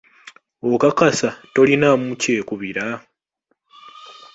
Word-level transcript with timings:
Okakasa, 0.71 1.29
tolinaamu 1.53 2.09
kyekubiira? 2.21 2.85